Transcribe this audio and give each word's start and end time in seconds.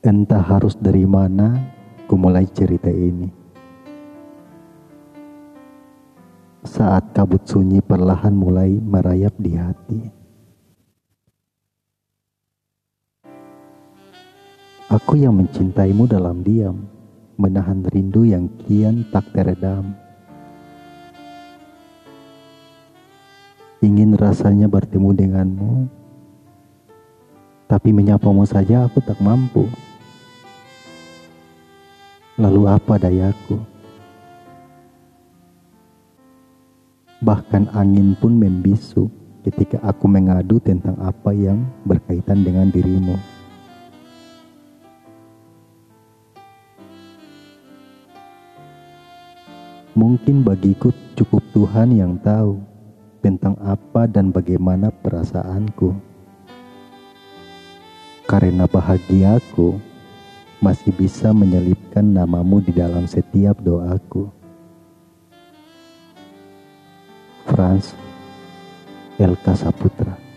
Entah 0.00 0.40
harus 0.40 0.80
dari 0.80 1.04
mana 1.04 1.60
ku 2.08 2.16
mulai 2.16 2.48
cerita 2.48 2.88
ini. 2.88 3.28
Saat 6.64 7.12
kabut 7.12 7.44
sunyi 7.44 7.84
perlahan 7.84 8.32
mulai 8.32 8.80
merayap 8.80 9.36
di 9.36 9.52
hati. 9.60 10.00
Aku 14.88 15.20
yang 15.20 15.36
mencintaimu 15.36 16.08
dalam 16.08 16.40
diam, 16.40 16.80
menahan 17.36 17.84
rindu 17.92 18.24
yang 18.24 18.48
kian 18.64 19.04
tak 19.12 19.28
teredam. 19.36 19.92
Ingin 23.84 24.16
rasanya 24.16 24.64
bertemu 24.64 25.12
denganmu, 25.12 25.74
tapi 27.68 27.92
menyapamu 27.92 28.48
saja 28.48 28.88
aku 28.88 29.04
tak 29.04 29.20
mampu. 29.20 29.68
Lalu 32.40 32.72
apa 32.72 32.96
dayaku? 32.96 33.60
Bahkan 37.20 37.68
angin 37.76 38.16
pun 38.16 38.32
membisu 38.32 39.12
ketika 39.44 39.76
aku 39.84 40.08
mengadu 40.08 40.56
tentang 40.56 40.96
apa 41.04 41.36
yang 41.36 41.60
berkaitan 41.84 42.40
dengan 42.40 42.72
dirimu. 42.72 43.20
Mungkin 49.92 50.40
bagiku 50.40 50.96
cukup 51.20 51.44
Tuhan 51.52 51.92
yang 51.92 52.16
tahu 52.24 52.56
tentang 53.20 53.52
apa 53.60 54.08
dan 54.08 54.32
bagaimana 54.32 54.88
perasaanku. 54.88 55.92
Karena 58.24 58.64
bahagiaku 58.64 59.89
masih 60.60 60.92
bisa 60.92 61.32
menyelipkan 61.32 62.04
namamu 62.04 62.60
di 62.60 62.72
dalam 62.76 63.08
setiap 63.08 63.58
doaku. 63.64 64.28
Franz 67.48 67.96
Elka 69.18 69.58
Saputra 69.58 70.29